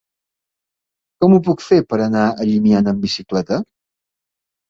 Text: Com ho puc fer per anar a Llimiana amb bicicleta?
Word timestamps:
Com 1.23 1.35
ho 1.35 1.39
puc 1.49 1.61
fer 1.65 1.77
per 1.91 1.99
anar 2.05 2.25
a 2.29 2.47
Llimiana 2.51 2.93
amb 2.95 3.05
bicicleta? 3.09 3.59